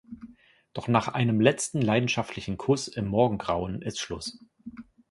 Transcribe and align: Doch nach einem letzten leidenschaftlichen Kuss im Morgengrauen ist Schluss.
Doch 0.73 0.87
nach 0.87 1.09
einem 1.09 1.39
letzten 1.41 1.79
leidenschaftlichen 1.79 2.57
Kuss 2.57 2.87
im 2.87 3.05
Morgengrauen 3.07 3.83
ist 3.83 3.99
Schluss. 3.99 4.43